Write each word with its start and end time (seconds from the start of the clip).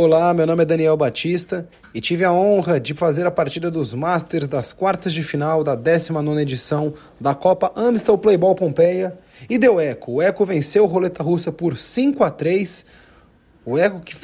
Olá, 0.00 0.32
meu 0.32 0.46
nome 0.46 0.62
é 0.62 0.64
Daniel 0.64 0.96
Batista 0.96 1.68
e 1.92 2.00
tive 2.00 2.24
a 2.24 2.32
honra 2.32 2.78
de 2.78 2.94
fazer 2.94 3.26
a 3.26 3.32
partida 3.32 3.68
dos 3.68 3.92
Masters 3.92 4.46
das 4.46 4.72
quartas 4.72 5.12
de 5.12 5.24
final 5.24 5.64
da 5.64 5.74
19 5.74 6.40
edição 6.40 6.94
da 7.20 7.34
Copa 7.34 7.72
Amstel 7.74 8.16
Playball 8.16 8.54
Pompeia 8.54 9.18
e 9.50 9.58
deu 9.58 9.80
eco. 9.80 10.12
O 10.12 10.22
Eco 10.22 10.44
venceu 10.44 10.84
o 10.84 10.86
Roleta 10.86 11.20
Russa 11.20 11.50
por 11.50 11.76
5 11.76 12.22
a 12.22 12.30
3 12.30 12.86
o 13.66 13.76
Eco 13.76 13.98
que 13.98 14.14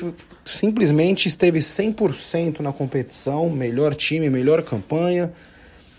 simplesmente 0.44 1.26
esteve 1.26 1.58
100% 1.58 2.60
na 2.60 2.72
competição, 2.72 3.50
melhor 3.50 3.96
time, 3.96 4.30
melhor 4.30 4.62
campanha 4.62 5.32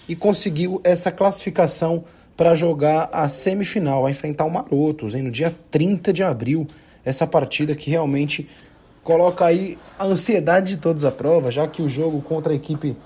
e 0.07 0.16
conseguiu 0.16 0.80
essa 0.86 1.12
classificação 1.12 2.05
para 2.38 2.55
jogar 2.55 3.10
a 3.12 3.28
semifinal, 3.28 4.05
a 4.05 4.12
enfrentar 4.12 4.46
o 4.46 4.50
Marotos, 4.50 5.14
hein, 5.14 5.23
no 5.23 5.32
dia 5.32 5.54
30 5.70 6.14
de 6.14 6.23
abril. 6.23 6.66
Essa 7.04 7.28
partida 7.28 7.76
que 7.76 7.92
realmente 7.92 8.50
coloca 9.06 9.46
aí 9.46 9.78
a 10.00 10.06
ansiedade 10.06 10.71
de 10.71 10.78
todos 10.78 11.06
à 11.06 11.11
prova, 11.11 11.52
já 11.52 11.68
que 11.68 11.79
o 11.84 11.88
jogo 11.88 12.24
contra 12.24 12.52
a 12.52 12.56
equipe 12.56 12.98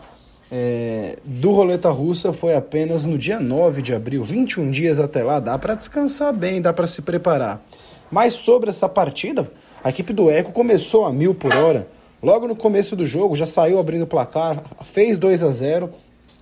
é, 0.50 1.18
do 1.26 1.52
Roleta 1.52 1.92
Russa 1.92 2.32
foi 2.32 2.56
apenas 2.56 3.06
no 3.06 3.18
dia 3.18 3.38
9 3.38 3.82
de 3.82 3.94
abril, 3.94 4.24
21 4.24 4.72
dias 4.72 4.98
até 4.98 5.22
lá, 5.22 5.42
dá 5.42 5.60
para 5.60 5.76
descansar 5.76 6.34
bem, 6.34 6.62
dá 6.62 6.72
para 6.72 6.88
se 6.88 7.02
preparar. 7.02 7.62
Mas 8.10 8.34
sobre 8.34 8.70
essa 8.70 8.88
partida, 8.88 9.52
a 9.84 9.90
equipe 9.90 10.14
do 10.14 10.32
Eco 10.32 10.54
começou 10.54 11.06
a 11.06 11.12
mil 11.12 11.36
por 11.36 11.54
hora. 11.54 11.86
Logo 12.24 12.48
no 12.48 12.56
começo 12.56 12.96
do 12.96 13.06
jogo, 13.06 13.36
já 13.36 13.46
saiu 13.46 13.78
abrindo 13.78 14.04
o 14.04 14.08
placar, 14.08 14.64
fez 14.84 15.18
2 15.18 15.44
a 15.44 15.52
0 15.52 15.90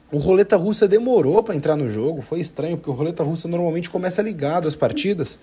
o 0.10 0.20
Roleta 0.20 0.56
Russa 0.56 0.88
demorou 0.88 1.44
para 1.44 1.54
entrar 1.54 1.76
no 1.76 1.92
jogo, 1.92 2.22
foi 2.22 2.40
estranho, 2.40 2.78
porque 2.78 2.90
o 2.90 2.94
Roleta 2.94 3.24
Russa 3.24 3.46
normalmente 3.48 3.90
começa 3.90 4.22
ligado 4.22 4.66
às 4.66 4.76
partidas 4.76 5.38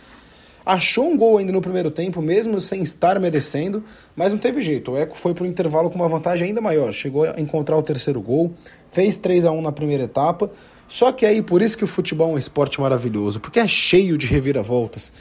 achou 0.64 1.10
um 1.10 1.16
gol 1.16 1.38
ainda 1.38 1.52
no 1.52 1.60
primeiro 1.60 1.91
tempo, 1.91 2.23
mesmo 2.23 2.60
sem 2.60 2.82
estar 2.82 3.18
merecendo, 3.20 3.84
mas 4.16 4.32
não 4.32 4.38
teve 4.38 4.60
jeito. 4.60 4.92
O 4.92 4.96
Eco 4.96 5.16
foi 5.16 5.34
para 5.34 5.45
o 5.45 5.46
intervalo 5.46 5.90
com 5.90 5.96
uma 5.96 6.09
vantagem 6.09 6.48
ainda 6.48 6.60
maior, 6.60 6.92
chegou 6.92 7.24
a 7.24 7.40
encontrar 7.40 7.77
o 7.77 7.82
terceiro 7.82 8.21
gol, 8.21 8.52
fez 8.90 9.16
3 9.16 9.45
a 9.45 9.52
1 9.52 9.60
na 9.60 9.73
primeira 9.73 10.04
etapa. 10.04 10.51
Só 10.88 11.12
que 11.12 11.26
aí, 11.26 11.43
por 11.43 11.60
isso 11.60 11.76
que 11.76 11.84
o 11.84 11.88
futebol 11.88 12.30
é 12.30 12.34
um 12.34 12.38
esporte 12.38 12.80
maravilhoso, 12.80 13.40
porque 13.40 13.59
é 13.59 13.66
cheio 13.66 14.16
de 14.16 14.26
reviravoltas. 14.26 15.12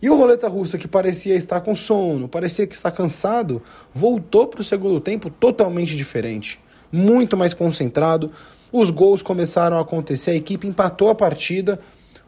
E 0.00 0.10
o 0.10 0.16
Roleta 0.16 0.48
Russa, 0.48 0.76
que 0.76 0.88
parecia 0.88 1.36
estar 1.36 1.60
com 1.60 1.76
sono, 1.76 2.26
parecia 2.26 2.66
que 2.66 2.74
está 2.74 2.90
cansado, 2.90 3.62
voltou 3.94 4.48
para 4.48 4.60
o 4.60 4.64
segundo 4.64 4.98
tempo 4.98 5.30
totalmente 5.30 5.96
diferente. 5.96 6.58
Muito 6.90 7.36
mais 7.36 7.54
concentrado. 7.54 8.32
Os 8.72 8.90
gols 8.90 9.22
começaram 9.22 9.78
a 9.78 9.82
acontecer, 9.82 10.32
a 10.32 10.34
equipe 10.34 10.66
empatou 10.66 11.08
a 11.08 11.14
partida 11.14 11.78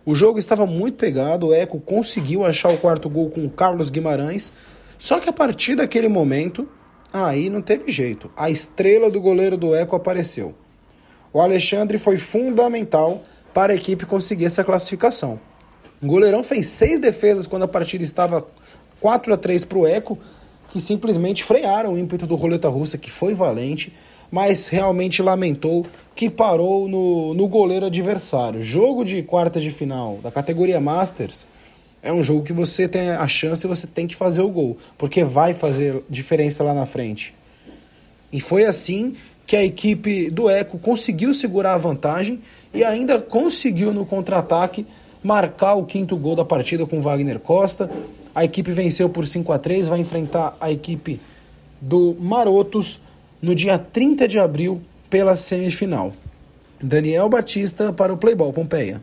o 0.06 0.14
jogo 0.14 0.38
estava 0.38 0.66
muito 0.66 0.96
pegado, 0.96 1.48
o 1.48 1.54
Eco 1.54 1.80
conseguiu 1.80 2.44
achar 2.44 2.70
o 2.70 2.78
quarto 2.78 3.08
gol 3.08 3.30
com 3.30 3.44
o 3.44 3.50
Carlos 3.50 3.88
Guimarães, 3.88 4.52
só 4.98 5.18
que 5.18 5.28
a 5.28 5.32
partir 5.32 5.74
daquele 5.74 6.08
momento, 6.08 6.68
aí 7.12 7.48
não 7.48 7.62
teve 7.62 7.90
jeito. 7.90 8.30
A 8.36 8.50
estrela 8.50 9.10
do 9.10 9.20
goleiro 9.20 9.56
do 9.56 9.74
Eco 9.74 9.96
apareceu. 9.96 10.54
O 11.32 11.40
Alexandre 11.40 11.98
foi 11.98 12.18
fundamental 12.18 13.22
para 13.52 13.72
a 13.72 13.76
equipe 13.76 14.04
conseguir 14.04 14.44
essa 14.44 14.62
classificação. 14.62 15.40
O 16.02 16.06
goleirão 16.06 16.42
fez 16.42 16.66
seis 16.66 16.98
defesas 17.00 17.46
quando 17.46 17.62
a 17.62 17.68
partida 17.68 18.04
estava 18.04 18.46
4 19.00 19.32
a 19.32 19.36
3 19.36 19.64
para 19.64 19.78
o 19.78 19.86
Eco, 19.86 20.18
que 20.68 20.80
simplesmente 20.80 21.44
frearam 21.44 21.94
o 21.94 21.98
ímpeto 21.98 22.26
do 22.26 22.34
Roleta 22.34 22.68
Russa, 22.68 22.98
que 22.98 23.10
foi 23.10 23.32
valente 23.32 23.92
mas 24.34 24.68
realmente 24.68 25.22
lamentou 25.22 25.86
que 26.16 26.28
parou 26.28 26.88
no, 26.88 27.34
no 27.34 27.46
goleiro 27.46 27.86
adversário. 27.86 28.60
Jogo 28.62 29.04
de 29.04 29.22
quartas 29.22 29.62
de 29.62 29.70
final 29.70 30.18
da 30.20 30.28
categoria 30.28 30.80
Masters 30.80 31.46
é 32.02 32.12
um 32.12 32.20
jogo 32.20 32.42
que 32.42 32.52
você 32.52 32.88
tem 32.88 33.10
a 33.10 33.28
chance 33.28 33.64
e 33.64 33.68
você 33.68 33.86
tem 33.86 34.08
que 34.08 34.16
fazer 34.16 34.40
o 34.40 34.48
gol, 34.48 34.76
porque 34.98 35.22
vai 35.22 35.54
fazer 35.54 36.02
diferença 36.10 36.64
lá 36.64 36.74
na 36.74 36.84
frente. 36.84 37.32
E 38.32 38.40
foi 38.40 38.64
assim 38.64 39.14
que 39.46 39.54
a 39.54 39.62
equipe 39.62 40.28
do 40.32 40.50
Eco 40.50 40.80
conseguiu 40.80 41.32
segurar 41.32 41.74
a 41.74 41.78
vantagem 41.78 42.40
e 42.74 42.82
ainda 42.82 43.20
conseguiu 43.20 43.92
no 43.92 44.04
contra-ataque 44.04 44.84
marcar 45.22 45.74
o 45.74 45.86
quinto 45.86 46.16
gol 46.16 46.34
da 46.34 46.44
partida 46.44 46.84
com 46.84 47.00
Wagner 47.00 47.38
Costa. 47.38 47.88
A 48.34 48.44
equipe 48.44 48.72
venceu 48.72 49.08
por 49.08 49.28
5 49.28 49.52
a 49.52 49.58
3, 49.60 49.86
vai 49.86 50.00
enfrentar 50.00 50.56
a 50.60 50.72
equipe 50.72 51.20
do 51.80 52.16
Marotos 52.18 52.98
no 53.44 53.54
dia 53.54 53.78
30 53.78 54.26
de 54.26 54.38
abril 54.38 54.80
pela 55.10 55.36
semifinal. 55.36 56.14
Daniel 56.82 57.28
Batista 57.28 57.92
para 57.92 58.12
o 58.12 58.16
Playball 58.16 58.52
Pompeia. 58.54 59.02